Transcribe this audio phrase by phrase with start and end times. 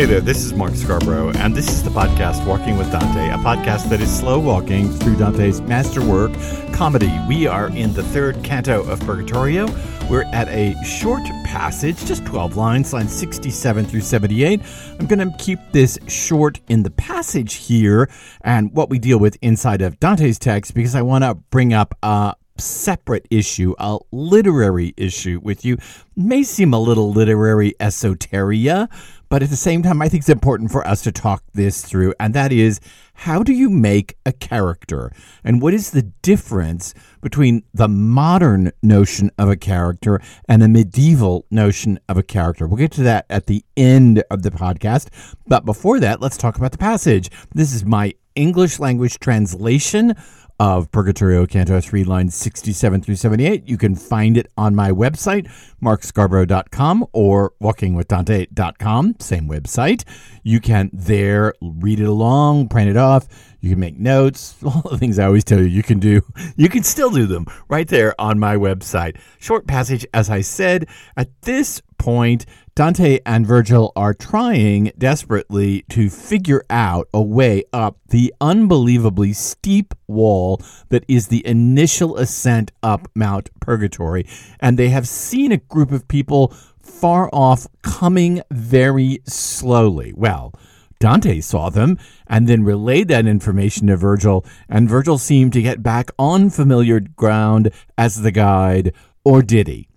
[0.00, 3.36] Hey there, this is Mark Scarbrough, and this is the podcast Walking with Dante, a
[3.36, 6.32] podcast that is slow walking through Dante's masterwork,
[6.72, 7.12] comedy.
[7.28, 9.66] We are in the third canto of Purgatorio.
[10.08, 14.62] We're at a short passage, just 12 lines, lines 67 through 78.
[14.98, 18.08] I'm going to keep this short in the passage here
[18.40, 21.94] and what we deal with inside of Dante's text because I want to bring up
[22.02, 25.76] a separate issue, a literary issue with you.
[26.16, 28.88] may seem a little literary esoteria,
[29.30, 32.12] but at the same time, I think it's important for us to talk this through,
[32.18, 32.80] and that is
[33.14, 35.12] how do you make a character?
[35.44, 41.46] And what is the difference between the modern notion of a character and the medieval
[41.50, 42.66] notion of a character?
[42.66, 45.08] We'll get to that at the end of the podcast.
[45.46, 47.30] But before that, let's talk about the passage.
[47.54, 50.14] This is my English language translation
[50.60, 53.66] of Purgatorio Canto 3, lines 67 through 78.
[53.66, 55.50] You can find it on my website,
[55.82, 60.04] markscarbrough.com or walkingwithdante.com, same website.
[60.42, 63.26] You can there read it along, print it off.
[63.60, 66.20] You can make notes, all the things I always tell you you can do.
[66.56, 69.16] You can still do them right there on my website.
[69.38, 72.44] Short passage, as I said, at this point,
[72.80, 79.92] Dante and Virgil are trying desperately to figure out a way up the unbelievably steep
[80.08, 84.26] wall that is the initial ascent up Mount Purgatory.
[84.60, 90.14] And they have seen a group of people far off coming very slowly.
[90.16, 90.54] Well,
[91.00, 95.82] Dante saw them and then relayed that information to Virgil, and Virgil seemed to get
[95.82, 99.89] back on familiar ground as the guide, or did he?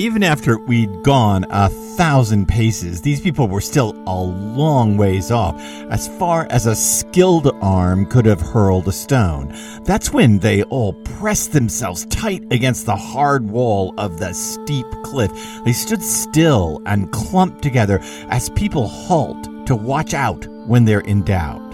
[0.00, 5.54] Even after we'd gone a thousand paces, these people were still a long ways off,
[5.90, 9.54] as far as a skilled arm could have hurled a stone.
[9.84, 15.30] That's when they all pressed themselves tight against the hard wall of the steep cliff.
[15.66, 18.00] They stood still and clumped together
[18.30, 21.69] as people halt to watch out when they're in doubt.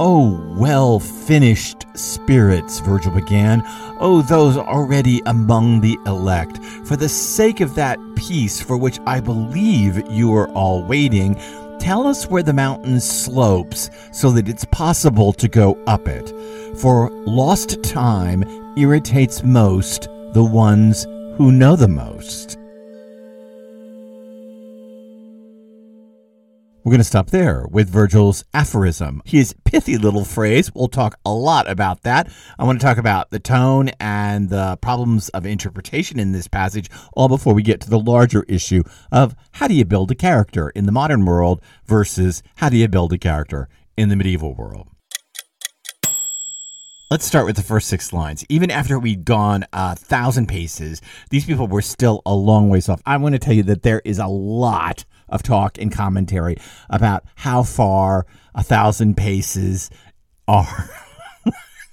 [0.00, 3.62] Oh, well finished spirits, Virgil began.
[3.98, 6.58] Oh, those already among the elect.
[6.84, 11.34] For the sake of that peace for which I believe you are all waiting,
[11.80, 16.32] tell us where the mountain slopes so that it's possible to go up it.
[16.78, 18.44] For lost time
[18.76, 21.04] irritates most the ones
[21.36, 22.57] who know the most.
[26.84, 29.20] We're going to stop there with Virgil's aphorism.
[29.24, 30.72] His pithy little phrase.
[30.72, 32.30] We'll talk a lot about that.
[32.56, 36.88] I want to talk about the tone and the problems of interpretation in this passage,
[37.14, 40.70] all before we get to the larger issue of how do you build a character
[40.70, 44.88] in the modern world versus how do you build a character in the medieval world.
[47.10, 48.44] Let's start with the first six lines.
[48.48, 53.02] Even after we'd gone a thousand paces, these people were still a long ways off.
[53.04, 56.56] I want to tell you that there is a lot of talk and commentary
[56.88, 59.90] about how far a thousand paces
[60.46, 60.90] are.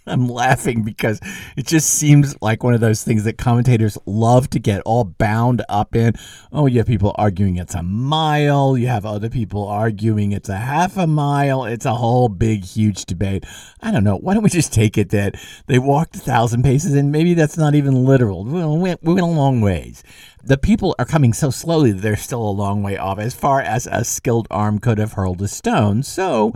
[0.08, 1.20] I'm laughing because
[1.58, 5.64] it just seems like one of those things that commentators love to get all bound
[5.68, 6.14] up in.
[6.52, 8.78] Oh, you have people arguing it's a mile.
[8.78, 11.66] You have other people arguing it's a half a mile.
[11.66, 13.46] It's a whole big, huge debate.
[13.82, 14.18] I don't know.
[14.18, 15.36] Why don't we just take it that
[15.68, 18.46] they walked a thousand paces and maybe that's not even literal?
[18.46, 20.04] We went, we went a long ways
[20.46, 23.62] the people are coming so slowly that they're still a long way off as far
[23.62, 26.04] as a skilled arm could have hurled a stone.
[26.04, 26.54] So,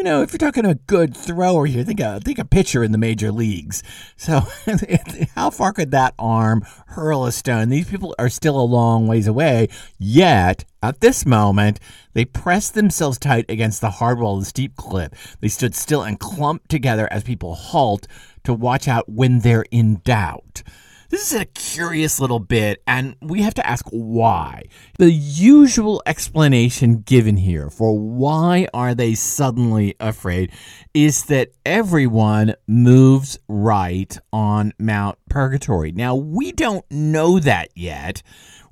[0.00, 2.90] you know, if you're talking a good thrower here, think a think a pitcher in
[2.90, 3.82] the major leagues.
[4.16, 4.40] So,
[5.34, 7.68] how far could that arm hurl a stone?
[7.68, 9.68] These people are still a long ways away.
[9.98, 11.80] Yet, at this moment,
[12.14, 15.36] they pressed themselves tight against the hard wall of the steep cliff.
[15.42, 18.06] They stood still and clumped together as people halt
[18.44, 20.62] to watch out when they're in doubt.
[21.10, 24.62] This is a curious little bit, and we have to ask why.
[24.96, 30.52] The usual explanation given here for why are they suddenly afraid
[30.94, 35.90] is that everyone moves right on Mount Purgatory.
[35.90, 38.22] Now, we don't know that yet.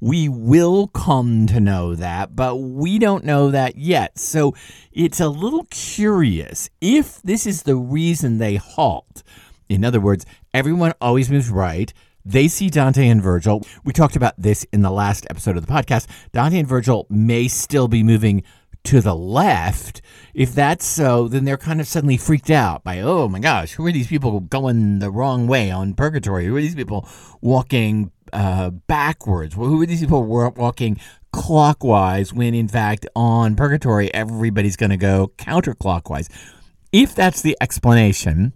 [0.00, 4.16] We will come to know that, but we don't know that yet.
[4.16, 4.54] So
[4.92, 9.24] it's a little curious if this is the reason they halt.
[9.68, 10.24] In other words,
[10.54, 11.92] everyone always moves right
[12.28, 13.64] they see Dante and Virgil.
[13.84, 16.06] We talked about this in the last episode of the podcast.
[16.32, 18.42] Dante and Virgil may still be moving
[18.84, 20.02] to the left.
[20.34, 23.86] If that's so, then they're kind of suddenly freaked out by, oh my gosh, who
[23.86, 26.46] are these people going the wrong way on purgatory?
[26.46, 27.08] Who are these people
[27.40, 29.54] walking uh, backwards?
[29.54, 31.00] Who are these people walking
[31.32, 36.28] clockwise when, in fact, on purgatory, everybody's going to go counterclockwise?
[36.92, 38.52] If that's the explanation,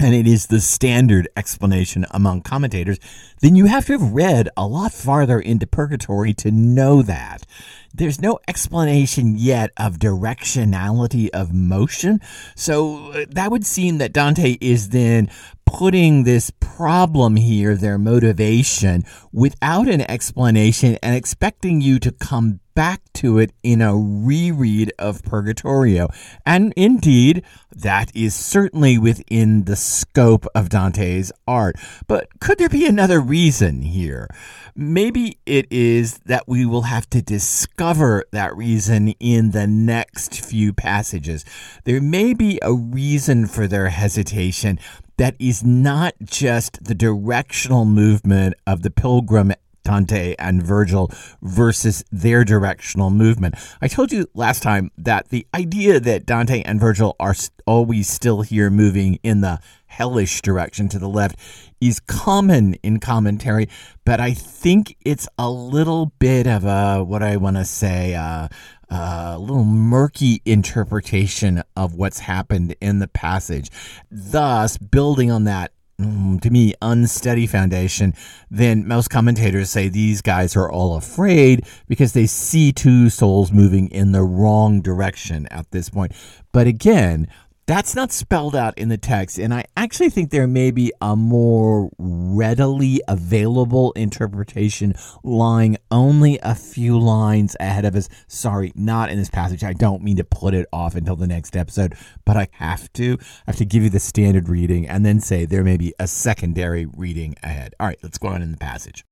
[0.00, 2.98] and it is the standard explanation among commentators,
[3.40, 7.44] then you have to have read a lot farther into purgatory to know that.
[7.92, 12.20] There's no explanation yet of directionality of motion.
[12.56, 15.28] So uh, that would seem that Dante is then
[15.66, 23.02] putting this problem here, their motivation, without an explanation and expecting you to come back
[23.12, 26.08] to it in a reread of Purgatorio.
[26.46, 31.76] And indeed, that is certainly within the scope of Dante's art.
[32.06, 34.28] But could there be another reason here?
[34.74, 40.72] Maybe it is that we will have to discover that reason in the next few
[40.72, 41.44] passages.
[41.84, 44.78] There may be a reason for their hesitation
[45.18, 51.10] that is not just the directional movement of the pilgrim Dante and Virgil
[51.42, 53.54] versus their directional movement.
[53.80, 57.34] I told you last time that the idea that Dante and Virgil are
[57.66, 61.36] always still here moving in the hellish direction to the left
[61.80, 63.68] is common in commentary,
[64.04, 68.48] but I think it's a little bit of a, what I want to say, uh,
[68.90, 73.70] a little murky interpretation of what's happened in the passage.
[74.10, 78.14] Thus, building on that Mm, to me, unsteady foundation,
[78.50, 83.90] then most commentators say these guys are all afraid because they see two souls moving
[83.90, 86.12] in the wrong direction at this point.
[86.52, 87.28] But again,
[87.70, 91.14] that's not spelled out in the text, and I actually think there may be a
[91.14, 98.08] more readily available interpretation lying only a few lines ahead of us.
[98.26, 99.62] Sorry, not in this passage.
[99.62, 101.94] I don't mean to put it off until the next episode,
[102.24, 103.16] but I have to.
[103.20, 106.08] I have to give you the standard reading and then say there may be a
[106.08, 107.76] secondary reading ahead.
[107.78, 109.04] All right, let's go on in the passage.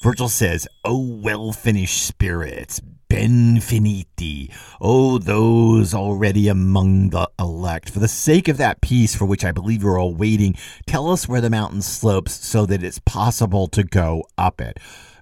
[0.00, 2.80] Virgil says, Oh, well finished spirits,
[3.10, 4.50] benfiniti,
[4.80, 7.90] oh, those already among the elect.
[7.90, 10.56] For the sake of that peace for which I believe you're all waiting,
[10.86, 14.78] tell us where the mountain slopes so that it's possible to go up it.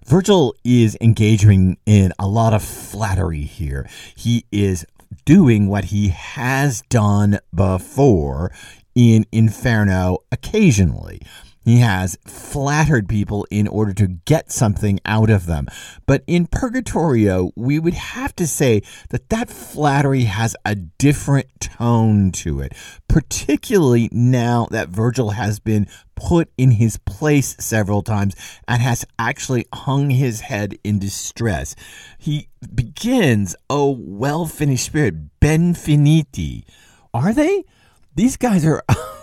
[0.07, 3.89] Virgil is engaging in a lot of flattery here.
[4.15, 4.87] He is
[5.25, 8.53] doing what he has done before
[8.95, 11.21] in Inferno occasionally.
[11.69, 15.67] He has flattered people in order to get something out of them.
[16.07, 18.81] But in Purgatorio, we would have to say
[19.11, 22.73] that that flattery has a different tone to it,
[23.07, 28.35] particularly now that Virgil has been put in his place several times
[28.67, 31.77] and has actually hung his head in distress.
[32.17, 36.65] He begins, Oh, well finished spirit, benfiniti.
[37.13, 37.67] Are they?
[38.15, 38.83] These guys are.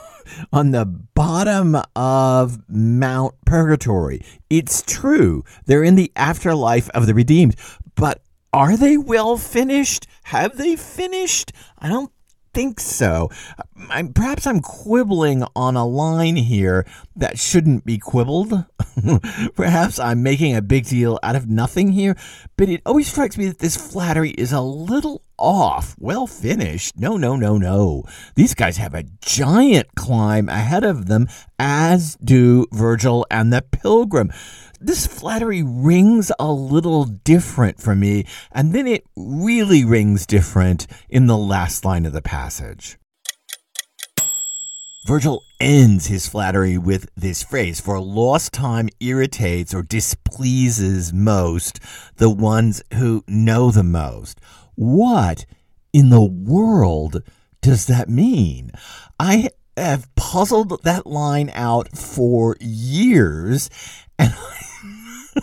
[0.51, 4.21] on the bottom of Mount Purgatory.
[4.49, 5.43] It's true.
[5.65, 7.55] They're in the afterlife of the redeemed.
[7.95, 8.21] But
[8.53, 10.07] are they well finished?
[10.25, 11.51] Have they finished?
[11.77, 12.11] I don't
[12.55, 13.29] think so.
[13.89, 16.87] I'm, perhaps I'm quibbling on a line here
[17.17, 18.63] that shouldn't be quibbled.
[19.55, 22.15] perhaps I'm making a big deal out of nothing here,
[22.55, 25.95] but it always strikes me that this flattery is a little off.
[25.99, 26.97] Well finished.
[26.97, 28.05] No, no, no, no.
[28.35, 31.27] These guys have a giant climb ahead of them,
[31.59, 34.31] as do Virgil and the Pilgrim
[34.85, 41.25] this flattery rings a little different for me, and then it really rings different in
[41.25, 42.97] the last line of the passage.
[45.07, 51.79] Virgil ends his flattery with this phrase For lost time irritates or displeases most
[52.17, 54.39] the ones who know the most.
[54.75, 55.45] What
[55.93, 57.23] in the world
[57.61, 58.71] does that mean?
[59.19, 63.69] I have puzzled that line out for years,
[64.17, 64.64] and I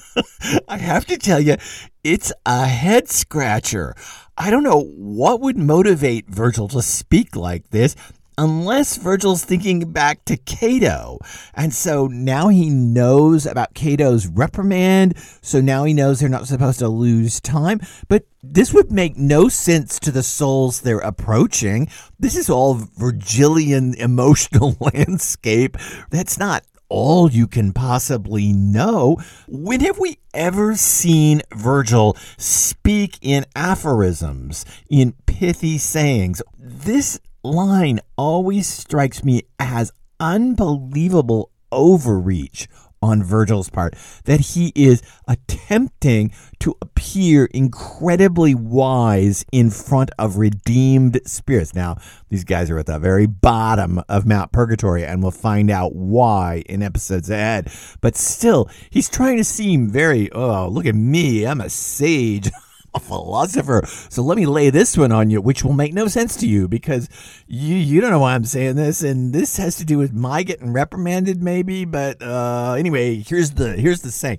[0.78, 1.56] have to tell you,
[2.04, 3.94] it's a head scratcher.
[4.36, 7.94] I don't know what would motivate Virgil to speak like this
[8.38, 11.18] unless Virgil's thinking back to Cato.
[11.54, 15.16] And so now he knows about Cato's reprimand.
[15.42, 17.80] So now he knows they're not supposed to lose time.
[18.08, 21.88] But this would make no sense to the souls they're approaching.
[22.18, 25.76] This is all Virgilian emotional landscape.
[26.10, 29.16] That's not all you can possibly know.
[29.48, 36.42] When have we ever seen Virgil speak in aphorisms, in pithy sayings?
[36.58, 42.68] This line always strikes me as unbelievable overreach
[43.02, 43.94] on Virgil's part
[44.24, 51.74] that he is attempting to appear incredibly wise in front of redeemed spirits.
[51.74, 51.96] Now,
[52.28, 56.62] these guys are at the very bottom of Mount Purgatory, and we'll find out why
[56.68, 57.70] in episodes ahead.
[58.00, 62.50] But still, he's trying to seem very, oh, look at me, I'm a sage.
[62.94, 63.82] a philosopher.
[64.08, 66.68] So let me lay this one on you, which will make no sense to you
[66.68, 67.08] because
[67.46, 70.42] you you don't know why I'm saying this, and this has to do with my
[70.42, 71.84] getting reprimanded, maybe.
[71.84, 74.38] But uh, anyway, here's the here's the saying.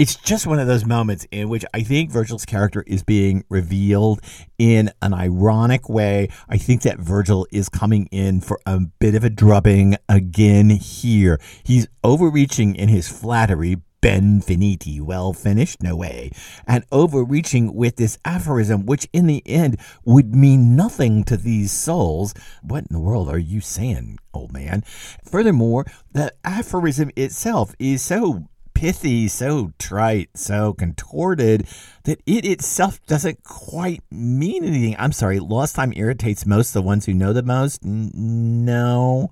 [0.00, 4.22] It's just one of those moments in which I think Virgil's character is being revealed
[4.58, 6.30] in an ironic way.
[6.48, 11.38] I think that Virgil is coming in for a bit of a drubbing again here.
[11.64, 16.30] He's overreaching in his flattery, Ben finiti, well finished, no way,
[16.66, 22.32] and overreaching with this aphorism, which in the end would mean nothing to these souls.
[22.62, 24.82] What in the world are you saying, old man?
[25.24, 28.48] Furthermore, the aphorism itself is so
[28.80, 31.66] pithy, so trite, so contorted
[32.04, 34.96] that it itself doesn't quite mean anything.
[34.98, 37.84] I'm sorry, lost time irritates most the ones who know the most.
[37.84, 39.28] N- no,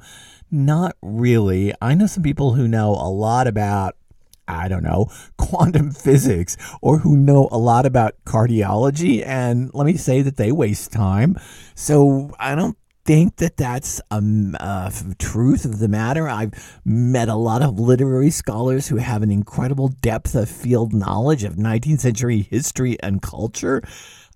[0.51, 1.73] not really.
[1.81, 3.97] I know some people who know a lot about
[4.49, 9.25] I don't know, quantum physics or who know a lot about cardiology.
[9.25, 11.37] And let me say that they waste time.
[11.75, 14.23] So I don't think that that's a
[14.61, 16.29] uh, truth of the matter.
[16.29, 16.53] I've
[16.85, 21.55] met a lot of literary scholars who have an incredible depth of field knowledge of
[21.55, 23.83] 19th century history and culture.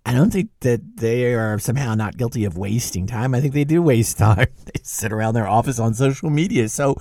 [0.06, 3.34] I don't think that they are somehow not guilty of wasting time.
[3.34, 4.46] I think they do waste time.
[4.64, 6.68] They sit around their office on social media.
[6.70, 6.96] So,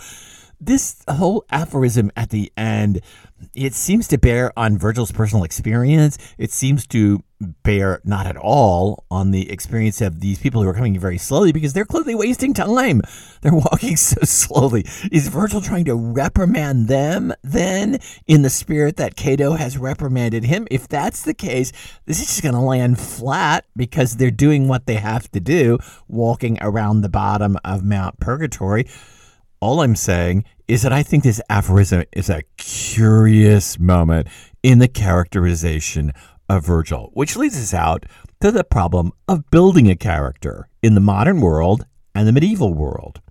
[0.62, 3.02] this whole aphorism at the end,
[3.56, 6.18] it seems to bear on Virgil's personal experience.
[6.38, 7.24] It seems to
[7.64, 11.52] bear not at all on the experience of these people who are coming very slowly
[11.52, 13.02] because they're clearly wasting time.
[13.42, 14.86] They're walking so slowly.
[15.12, 20.68] Is Virgil trying to reprimand them then in the spirit that Cato has reprimanded him?
[20.70, 21.72] If that's the case,
[22.06, 25.80] this is just going to land flat because they're doing what they have to do,
[26.08, 28.86] walking around the bottom of Mount Purgatory.
[29.62, 34.28] All I'm saying is that I think this aphorism is a curious moment
[34.64, 36.14] in the characterization
[36.50, 38.08] of Virgil, which leads us out
[38.40, 43.22] to the problem of building a character in the modern world and the medieval world.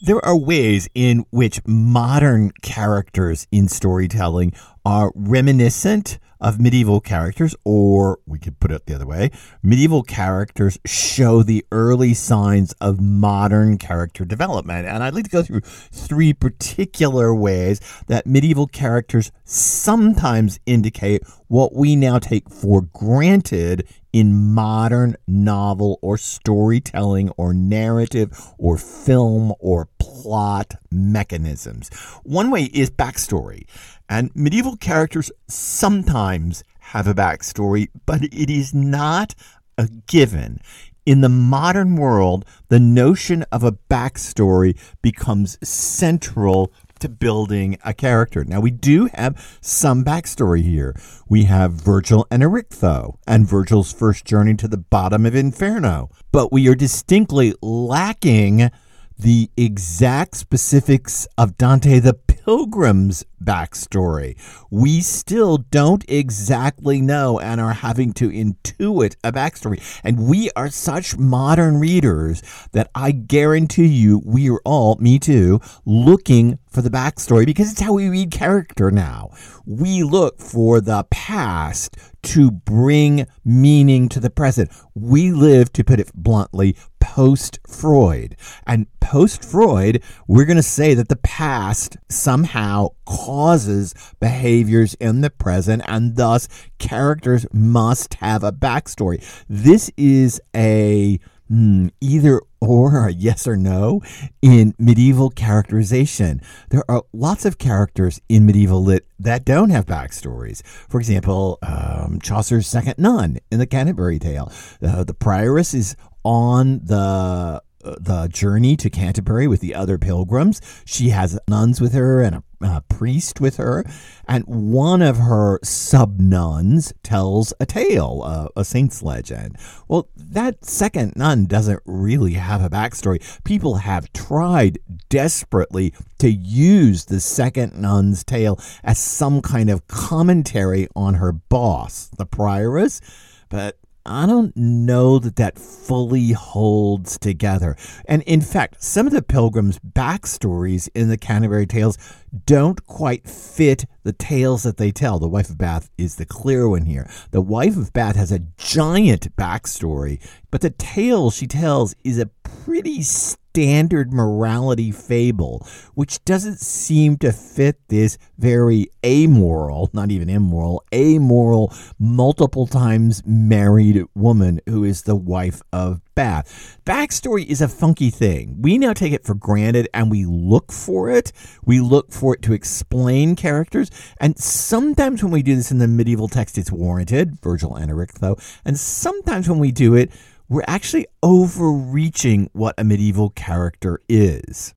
[0.00, 4.54] There are ways in which modern characters in storytelling
[4.86, 9.30] are reminiscent of medieval characters, or we could put it the other way
[9.62, 14.86] medieval characters show the early signs of modern character development.
[14.86, 21.74] And I'd like to go through three particular ways that medieval characters sometimes indicate what
[21.74, 29.88] we now take for granted in modern novel or storytelling or narrative or film or
[29.98, 31.88] plot mechanisms.
[32.24, 33.66] One way is backstory.
[34.08, 39.34] And medieval characters sometimes have a backstory, but it is not
[39.76, 40.60] a given.
[41.04, 48.44] In the modern world, the notion of a backstory becomes central to building a character.
[48.44, 50.94] Now, we do have some backstory here.
[51.28, 56.52] We have Virgil and Erichtho and Virgil's first journey to the bottom of Inferno, but
[56.52, 58.70] we are distinctly lacking
[59.18, 64.36] the exact specifics of Dante the Pilgrim's backstory.
[64.70, 69.80] We still don't exactly know and are having to intuit a backstory.
[70.04, 72.42] And we are such modern readers
[72.72, 77.80] that I guarantee you, we are all, me too, looking for the backstory because it's
[77.80, 79.30] how we read character now.
[79.64, 84.70] We look for the past to bring meaning to the present.
[84.94, 88.36] We live, to put it bluntly, post Freud.
[88.66, 92.90] And post Freud, we're going to say that the past somehow
[93.28, 99.22] causes behaviors in the present, and thus characters must have a backstory.
[99.48, 104.02] This is a Hmm, either or a yes or no
[104.42, 106.42] in medieval characterization.
[106.68, 110.62] There are lots of characters in medieval lit that don't have backstories.
[110.66, 114.52] For example, um, Chaucer's Second Nun in the Canterbury Tale.
[114.82, 120.60] Uh, the prioress is on the the journey to Canterbury with the other pilgrims.
[120.84, 123.84] She has nuns with her and a, a priest with her,
[124.26, 129.56] and one of her sub nuns tells a tale, uh, a saint's legend.
[129.86, 133.22] Well, that second nun doesn't really have a backstory.
[133.44, 140.88] People have tried desperately to use the second nun's tale as some kind of commentary
[140.96, 143.00] on her boss, the prioress,
[143.48, 147.76] but I don't know that that fully holds together.
[148.06, 151.98] And in fact, some of the pilgrims' backstories in the Canterbury Tales
[152.46, 155.18] don't quite fit the tales that they tell.
[155.18, 157.08] The wife of Bath is the clear one here.
[157.30, 160.20] The wife of Bath has a giant backstory,
[160.50, 167.32] but the tale she tells is a pretty standard morality fable, which doesn't seem to
[167.32, 175.16] fit this very amoral, not even immoral, amoral, multiple times married woman who is the
[175.16, 176.80] wife of Bath.
[176.84, 178.56] Backstory is a funky thing.
[178.60, 181.30] We now take it for granted and we look for it.
[181.64, 183.88] We look for it to explain characters.
[184.20, 188.36] And sometimes when we do this in the medieval text, it's warranted, Virgil and Erichtho.
[188.64, 190.10] And sometimes when we do it,
[190.48, 194.74] we're actually overreaching what a medieval character is.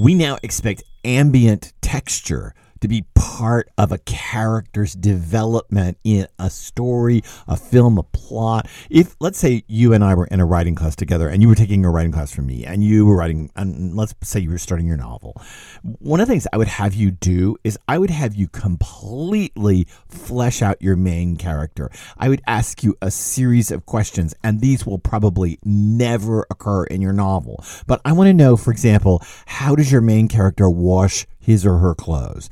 [0.00, 7.22] We now expect ambient texture to be part of a character's development in a story,
[7.48, 8.68] a film, a plot.
[8.90, 11.54] If, let's say, you and I were in a writing class together and you were
[11.54, 14.58] taking a writing class from me and you were writing, and let's say you were
[14.58, 15.40] starting your novel,
[15.82, 19.86] one of the things I would have you do is I would have you completely
[20.08, 21.90] flesh out your main character.
[22.16, 27.00] I would ask you a series of questions, and these will probably never occur in
[27.00, 27.64] your novel.
[27.86, 31.78] But I want to know, for example, how does your main character wash his or
[31.78, 32.50] her clothes?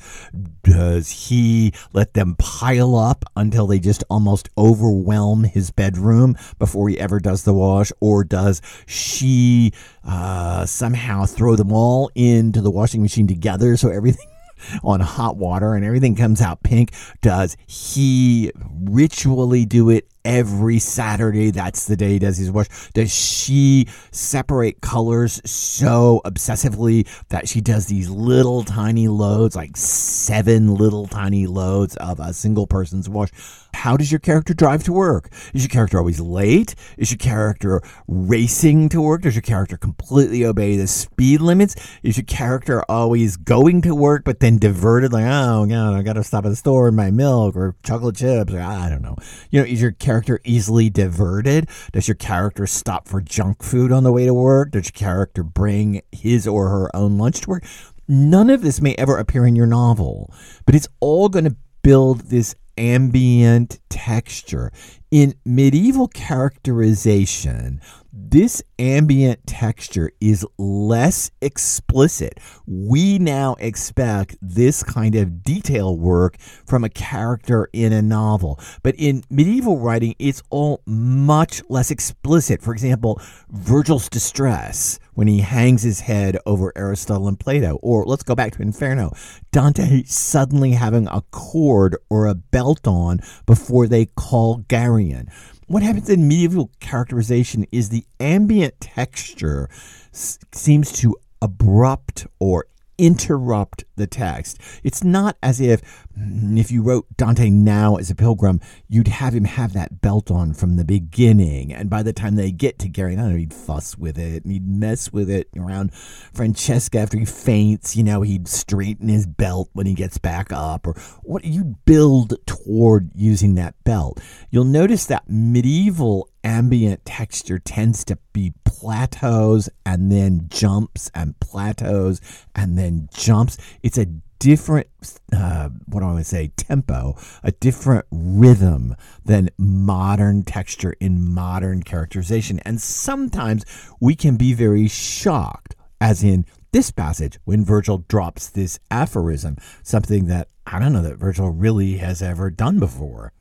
[0.63, 6.99] Does he let them pile up until they just almost overwhelm his bedroom before he
[6.99, 7.91] ever does the wash?
[8.01, 9.73] Or does she
[10.05, 14.29] uh, somehow throw them all into the washing machine together so everything
[14.85, 16.93] on hot water and everything comes out pink?
[17.21, 21.50] Does he ritually do it every Saturday.
[21.50, 22.69] That's the day he does his wash.
[22.93, 30.75] Does she separate colors so obsessively that she does these little tiny loads, like seven
[30.75, 33.31] little tiny loads of a single person's wash?
[33.75, 35.28] How does your character drive to work?
[35.52, 36.75] Is your character always late?
[36.97, 39.23] Is your character racing to work?
[39.23, 41.75] Does your character completely obey the speed limits?
[42.02, 46.14] Is your character always going to work but then diverted, like, oh, God, I got
[46.14, 48.54] to stop at the store and buy milk or chocolate chips?
[48.54, 49.16] Or, I don't know.
[49.50, 51.68] You know, is your character character easily diverted?
[51.92, 54.71] Does your character stop for junk food on the way to work?
[54.71, 57.64] Does your character bring his or her own lunch to work?
[58.06, 60.33] None of this may ever appear in your novel,
[60.66, 64.71] but it's all going to build this ambient texture.
[65.11, 67.80] In medieval characterization,
[68.16, 72.38] this ambient texture is less explicit.
[72.64, 78.61] We now expect this kind of detail work from a character in a novel.
[78.85, 82.62] But in medieval writing, it's all much less explicit.
[82.62, 87.81] For example, Virgil's distress when he hangs his head over Aristotle and Plato.
[87.83, 89.12] Or let's go back to Inferno.
[89.50, 95.29] Dante suddenly having a cord or a belt on before they call Geryon
[95.66, 99.68] what happens in medieval characterization is the ambient texture
[100.12, 102.66] seems to abrupt or
[102.98, 104.61] interrupt the text.
[104.83, 105.83] It's not as if
[106.18, 110.30] mm, if you wrote Dante now as a pilgrim, you'd have him have that belt
[110.30, 111.72] on from the beginning.
[111.72, 114.44] And by the time they get to Gary, I don't know, he'd fuss with it
[114.44, 117.96] and he'd mess with it around Francesca after he faints.
[117.96, 120.87] You know, he'd straighten his belt when he gets back up.
[120.87, 124.20] Or what you build toward using that belt.
[124.50, 132.20] You'll notice that medieval ambient texture tends to be plateaus and then jumps and plateaus
[132.54, 133.57] and then jumps.
[133.83, 134.07] It's a
[134.38, 134.88] different,
[135.35, 141.33] uh, what do I want to say, tempo, a different rhythm than modern texture in
[141.33, 142.61] modern characterization.
[142.61, 143.64] And sometimes
[144.00, 150.26] we can be very shocked, as in this passage when Virgil drops this aphorism, something
[150.26, 153.33] that I don't know that Virgil really has ever done before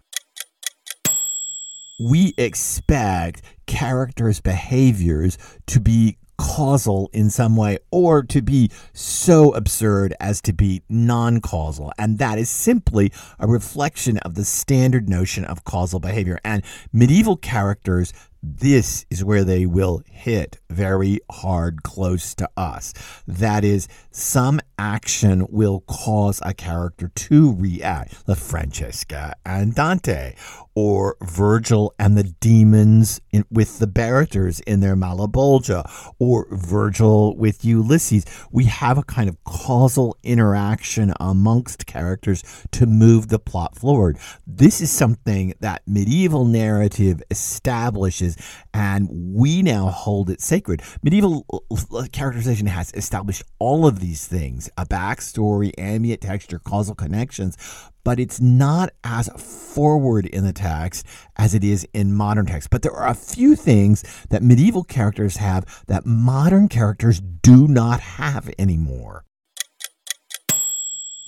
[2.04, 5.38] we expect characters' behaviors
[5.68, 11.40] to be causal in some way or to be so absurd as to be non
[11.40, 11.94] causal.
[11.98, 16.40] And that is simply a reflection of the standard notion of causal behavior.
[16.44, 18.12] And medieval characters
[18.46, 22.94] this is where they will hit very hard close to us.
[23.26, 30.36] That is, some action will cause a character to react, the Francesca and Dante,
[30.76, 37.64] or Virgil and the demons in, with the Barreters in their Malebolge, or Virgil with
[37.64, 38.26] Ulysses.
[38.52, 44.18] We have a kind of causal interaction amongst characters to move the plot forward.
[44.46, 48.33] This is something that medieval narrative establishes
[48.74, 50.82] and we now hold it sacred.
[51.04, 57.58] Medieval uh, characterization has established all of these things a backstory, ambient texture, causal connections,
[58.04, 61.06] but it's not as forward in the text
[61.38, 62.70] as it is in modern text.
[62.70, 68.00] But there are a few things that medieval characters have that modern characters do not
[68.00, 69.24] have anymore.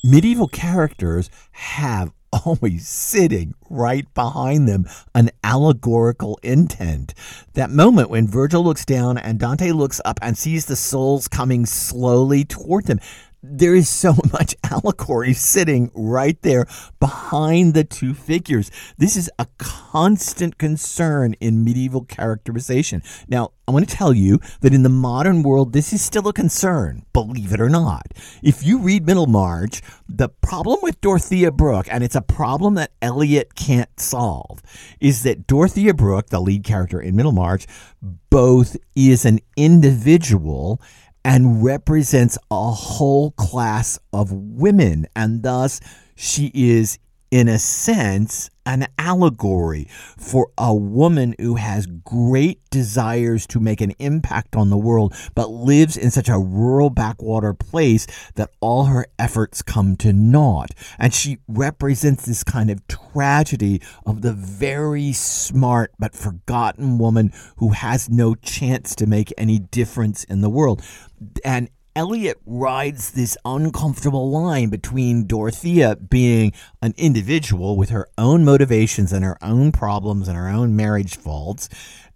[0.03, 2.11] Medieval characters have
[2.43, 7.13] always sitting right behind them an allegorical intent.
[7.53, 11.65] That moment when Virgil looks down and Dante looks up and sees the souls coming
[11.65, 12.99] slowly toward them
[13.51, 16.65] there is so much allegory sitting right there
[16.99, 18.71] behind the two figures.
[18.97, 23.01] This is a constant concern in medieval characterization.
[23.27, 26.33] Now, I want to tell you that in the modern world, this is still a
[26.33, 28.05] concern, believe it or not.
[28.43, 33.55] If you read Middlemarch, the problem with Dorothea Brooke, and it's a problem that Eliot
[33.55, 34.61] can't solve,
[34.99, 37.65] is that Dorothea Brooke, the lead character in Middlemarch,
[38.29, 40.79] both is an individual
[41.25, 45.07] and represents a whole class of women.
[45.15, 45.81] And thus,
[46.15, 46.99] she is,
[47.35, 53.91] in a sense, an allegory for a woman who has great desires to make an
[53.99, 59.05] impact on the world, but lives in such a rural backwater place that all her
[59.19, 60.71] efforts come to naught.
[60.97, 67.71] And she represents this kind of tragedy of the very smart but forgotten woman who
[67.71, 70.81] has no chance to make any difference in the world.
[71.43, 79.13] And Eliot rides this uncomfortable line between Dorothea being an individual with her own motivations
[79.13, 81.69] and her own problems and her own marriage faults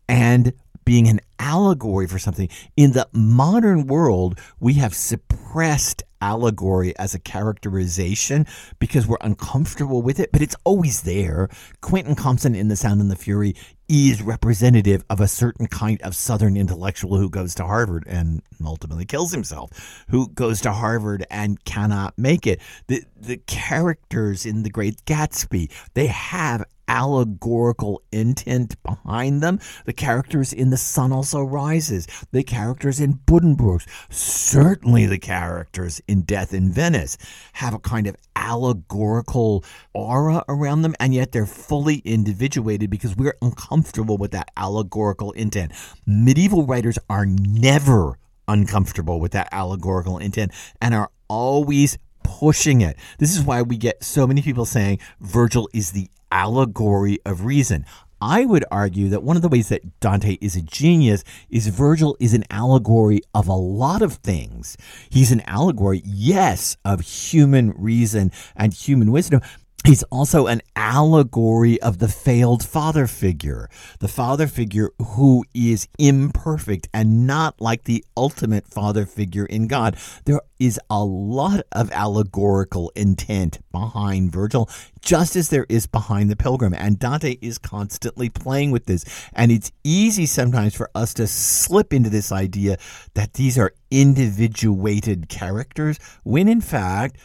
[0.09, 0.51] and
[0.83, 2.49] being an allegory for something.
[2.75, 8.45] In the modern world, we have suppressed allegory as a characterization
[8.79, 11.49] because we're uncomfortable with it, but it's always there.
[11.81, 13.55] Quentin Compson in The Sound and the Fury
[13.89, 19.05] is representative of a certain kind of Southern intellectual who goes to Harvard and ultimately
[19.05, 22.61] kills himself, who goes to Harvard and cannot make it.
[22.87, 29.59] The the characters in The Great Gatsby, they have allegorical intent behind them.
[29.85, 36.23] The characters in The Sun Also Rises, the characters in Buddenbrooks, certainly the characters in
[36.23, 37.17] Death in Venice
[37.53, 43.37] have a kind of allegorical aura around them, and yet they're fully individuated because we're
[43.41, 45.71] uncomfortable with that allegorical intent.
[46.05, 52.97] Medieval writers are never uncomfortable with that allegorical intent and are always pushing it.
[53.19, 57.85] This is why we get so many people saying Virgil is the allegory of reason.
[58.21, 62.17] I would argue that one of the ways that Dante is a genius is Virgil
[62.19, 64.75] is an allegory of a lot of things.
[65.09, 69.39] He's an allegory, yes, of human reason and human wisdom,
[69.85, 76.89] He's also an allegory of the failed father figure, the father figure who is imperfect
[76.93, 79.95] and not like the ultimate father figure in God.
[80.25, 84.69] There is a lot of allegorical intent behind Virgil,
[85.01, 86.73] just as there is behind the pilgrim.
[86.73, 89.05] And Dante is constantly playing with this.
[89.33, 92.77] And it's easy sometimes for us to slip into this idea
[93.13, 97.17] that these are individuated characters, when in fact,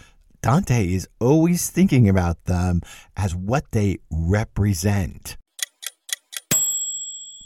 [0.44, 2.83] Dante is always thinking about them
[3.16, 5.38] as what they represent.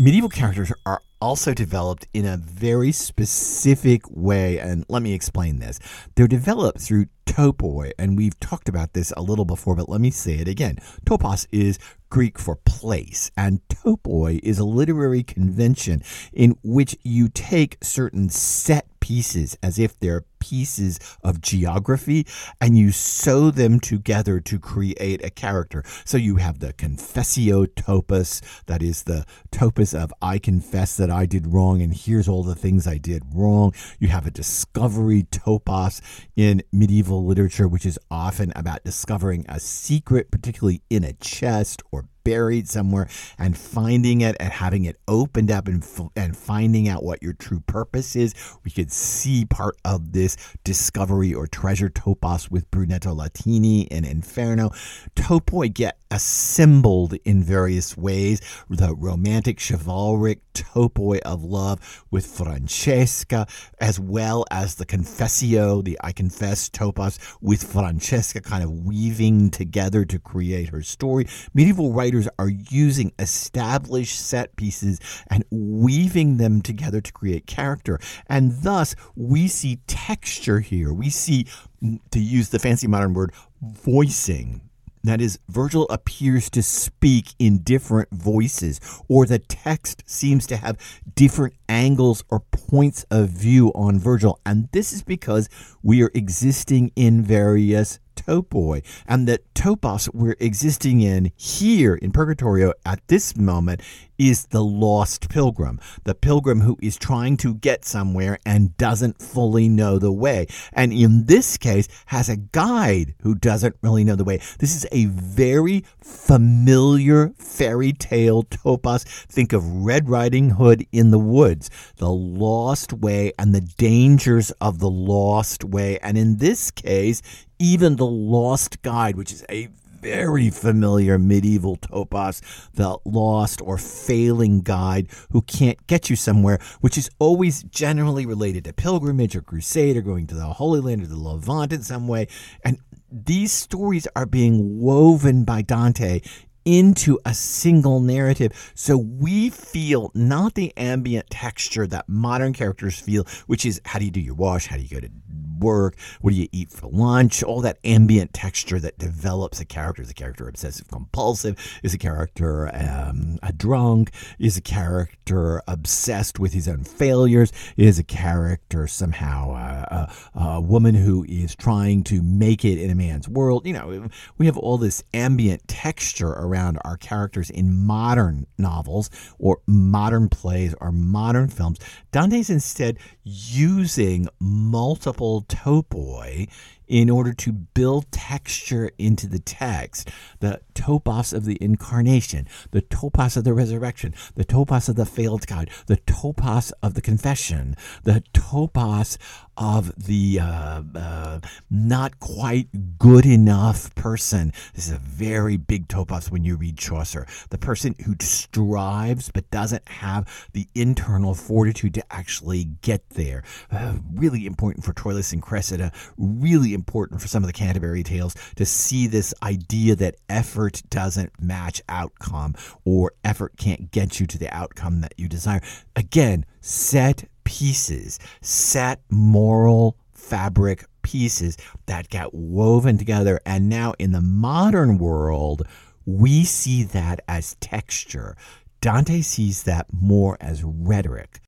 [0.01, 5.79] Medieval characters are also developed in a very specific way, and let me explain this.
[6.15, 10.11] They're developed through topoi, and we've talked about this a little before, but let me
[10.11, 10.79] say it again.
[11.05, 11.79] Topos is
[12.11, 16.03] Greek for place, and topoi is a literary convention
[16.33, 22.27] in which you take certain set pieces as if they're pieces of geography
[22.61, 25.83] and you sew them together to create a character.
[26.05, 31.27] So you have the confessio topos, that is the topos of I confess that I
[31.27, 33.75] did wrong and here's all the things I did wrong.
[33.99, 36.01] You have a discovery topos
[36.37, 42.07] in medieval literature, which is often about discovering a secret, particularly in a chest or
[42.29, 45.83] buried somewhere and finding it and having it opened up and,
[46.15, 48.35] and finding out what your true purpose is.
[48.65, 54.73] We could see part of this discovery or treasure topos with Brunetto Latini in Inferno.
[55.17, 58.41] Topoi get assembled in various ways.
[58.69, 63.47] The romantic chivalric topoi of love with Francesca,
[63.81, 70.05] as well as the confessio, the I confess topos with Francesca kind of weaving together
[70.05, 71.27] to create her story.
[71.55, 78.01] Medieval writers are using established set pieces and weaving them together to create character.
[78.27, 80.93] And thus, we see texture here.
[80.93, 81.47] We see,
[81.83, 84.69] mm, to use the fancy modern word, voicing
[85.05, 90.77] that is, Virgil appears to speak in different voices, or the text seems to have
[91.15, 94.41] different angles or points of view on Virgil.
[94.45, 95.49] And this is because
[95.83, 102.73] we are existing in various topoi, and that topos we're existing in here in Purgatorio
[102.85, 103.81] at this moment
[104.19, 109.69] is the lost pilgrim, the pilgrim who is trying to get somewhere and doesn't fully
[109.69, 110.47] know the way.
[110.73, 114.41] And in this case, has a guide who doesn't really know the way.
[114.59, 119.05] This is a very familiar fairy tale topos.
[119.27, 124.81] Think of Red Riding Hood in the woods, the lost way and the dangers of
[124.81, 125.99] the lost way.
[126.01, 127.23] And in this case,
[127.59, 129.69] even the lost guide, which is a
[130.01, 132.41] very familiar medieval topos,
[132.75, 138.65] the lost or failing guide who can't get you somewhere, which is always generally related
[138.65, 142.07] to pilgrimage or crusade or going to the Holy Land or the Levant in some
[142.07, 142.29] way.
[142.65, 142.79] And
[143.11, 146.21] these stories are being woven by Dante
[146.69, 148.53] into a single narrative.
[148.75, 154.05] So we feel not the ambient texture that modern characters feel, which is how do
[154.05, 154.67] you do your wash?
[154.67, 155.11] How do you go to
[155.59, 155.97] work?
[156.21, 157.43] What do you eat for lunch?
[157.43, 160.03] All that ambient texture that develops a character.
[160.03, 161.57] Is a character obsessive compulsive?
[161.83, 164.11] Is a character um, a drunk?
[164.39, 167.51] Is a character obsessed with his own failures?
[167.79, 172.91] Is a character somehow a, a, a woman who is trying to make it in
[172.91, 173.67] a man's world?
[173.67, 179.61] You know, we have all this ambient texture around our characters in modern novels or
[179.67, 181.79] modern plays or modern films.
[182.13, 186.49] Dante's instead using multiple topoi
[186.89, 190.11] in order to build texture into the text.
[190.41, 195.47] The topos of the incarnation, the topos of the resurrection, the topos of the failed
[195.47, 199.19] God, the topos of the confession, the topos
[199.59, 204.53] of the uh, uh, not quite good enough person.
[204.75, 207.27] This is a very big topos when you read Chaucer.
[207.51, 213.43] The person who strives but doesn't have the internal fortitude to actually get there.
[213.71, 215.91] Uh, really important for Troilus and Cressida.
[216.17, 221.33] Really important for some of the Canterbury Tales to see this idea that effort doesn't
[221.43, 225.61] match outcome or effort can't get you to the outcome that you desire.
[225.97, 231.57] Again, set pieces, set moral fabric pieces
[231.87, 233.41] that get woven together.
[233.47, 235.67] And now in the modern world,
[236.05, 238.37] we see that as texture.
[238.83, 241.41] Dante sees that more as rhetoric.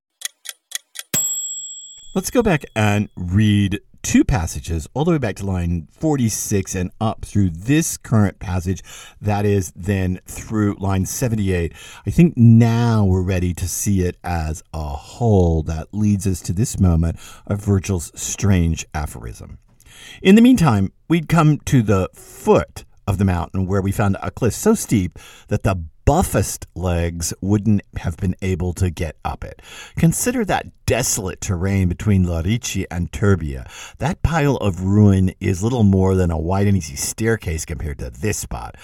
[2.15, 6.91] Let's go back and read two passages all the way back to line 46 and
[7.01, 8.83] up through this current passage
[9.21, 11.73] that is then through line 78
[12.07, 16.53] i think now we're ready to see it as a whole that leads us to
[16.53, 19.59] this moment of virgil's strange aphorism.
[20.23, 24.31] In the meantime we'd come to the foot of the mountain where we found a
[24.31, 25.19] cliff so steep
[25.49, 29.61] that the buffest legs wouldn't have been able to get up it.
[29.97, 33.69] Consider that desolate terrain between Lerici and Turbia.
[33.99, 38.11] That pile of ruin is little more than a wide and easy staircase compared to
[38.11, 38.77] this spot.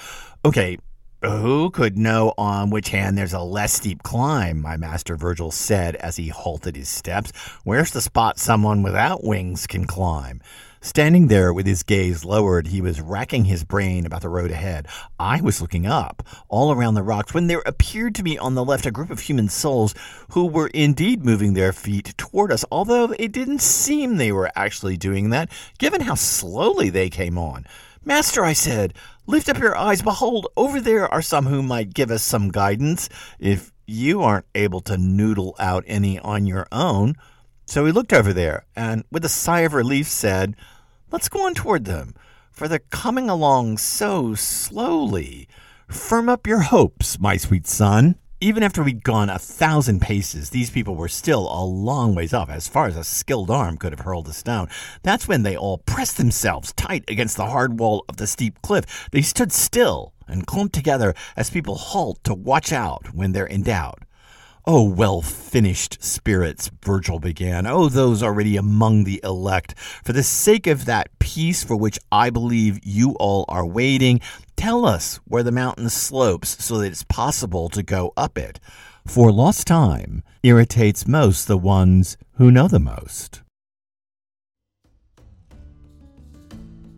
[0.44, 0.78] Okay,
[1.22, 4.60] who could know on which hand there's a less steep climb?
[4.60, 7.32] My master Virgil said as he halted his steps.
[7.64, 10.40] Where's the spot someone without wings can climb?
[10.86, 14.86] Standing there with his gaze lowered, he was racking his brain about the road ahead.
[15.18, 18.64] I was looking up, all around the rocks, when there appeared to me on the
[18.64, 19.96] left a group of human souls
[20.30, 24.96] who were indeed moving their feet toward us, although it didn't seem they were actually
[24.96, 27.66] doing that, given how slowly they came on.
[28.04, 28.94] Master, I said,
[29.26, 30.02] lift up your eyes.
[30.02, 33.08] Behold, over there are some who might give us some guidance,
[33.40, 37.16] if you aren't able to noodle out any on your own.
[37.66, 40.54] So he looked over there, and with a sigh of relief said,
[41.16, 42.14] Let's go on toward them,
[42.50, 45.48] for they're coming along so slowly.
[45.88, 48.16] Firm up your hopes, my sweet son.
[48.38, 52.50] Even after we'd gone a thousand paces, these people were still a long ways off,
[52.50, 54.68] as far as a skilled arm could have hurled a stone.
[55.04, 59.08] That's when they all pressed themselves tight against the hard wall of the steep cliff.
[59.10, 63.62] They stood still and clumped together as people halt to watch out when they're in
[63.62, 64.02] doubt.
[64.68, 67.68] Oh, well finished spirits, Virgil began.
[67.68, 69.78] Oh, those already among the elect.
[69.78, 74.20] For the sake of that peace for which I believe you all are waiting,
[74.56, 78.58] tell us where the mountain slopes so that it's possible to go up it.
[79.06, 83.42] For lost time irritates most the ones who know the most.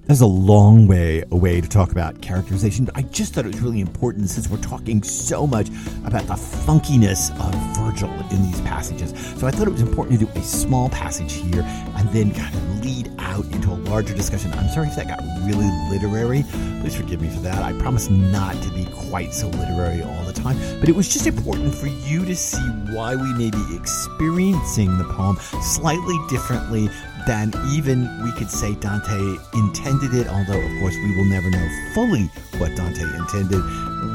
[0.08, 3.60] There's a long way away to talk about characterization, but I just thought it was
[3.60, 5.68] really important since we're talking so much
[6.06, 9.10] about the funkiness of Virgil in these passages.
[9.38, 12.54] So I thought it was important to do a small passage here and then kind
[12.54, 14.50] of lead out into a larger discussion.
[14.54, 16.42] I'm sorry if that got really literary.
[16.80, 17.62] Please forgive me for that.
[17.62, 21.26] I promise not to be quite so literary all the time, but it was just
[21.26, 26.88] important for you to see why we may be experiencing the poem slightly differently
[27.26, 31.68] than even we could say Dante intended it, although, of course, we will never know
[31.94, 32.24] fully
[32.58, 33.62] what Dante intended.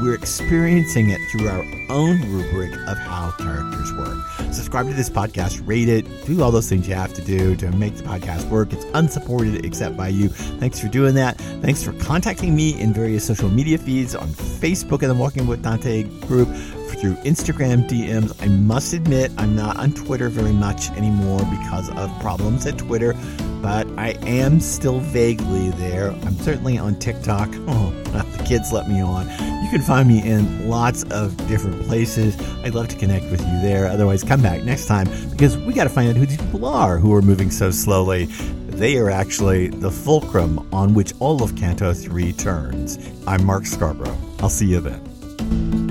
[0.02, 4.18] We're experiencing it through our own rubric of how characters work.
[4.52, 7.70] Subscribe to this podcast, rate it, do all those things you have to do to
[7.72, 8.72] make the podcast work.
[8.72, 10.28] It's unsupported except by you.
[10.28, 11.38] Thanks for doing that.
[11.62, 15.62] Thanks for contacting me in various social media feeds on Facebook and the Walking with
[15.62, 16.48] Dante group
[16.94, 18.40] through Instagram DMs.
[18.42, 23.14] I must admit, I'm not on Twitter very much anymore because of problems at Twitter,
[23.60, 26.10] but I am still vaguely there.
[26.10, 27.50] I'm certainly on TikTok.
[27.66, 29.26] Oh, the kids let me on.
[29.64, 32.38] You can find me in lots of different places.
[32.62, 33.88] I'd love to connect with you there.
[33.88, 36.98] Otherwise, come back next time because we got to find out who these people are
[36.98, 38.26] who are moving so slowly.
[38.74, 42.98] They are actually the fulcrum on which all of Canto 3 turns.
[43.26, 44.16] I'm Mark Scarbrough.
[44.42, 45.83] I'll see you then.